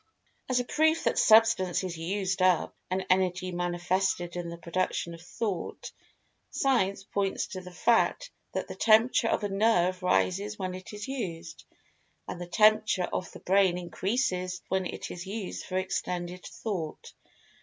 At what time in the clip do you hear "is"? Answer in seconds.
1.83-1.95, 10.91-11.07, 15.11-15.27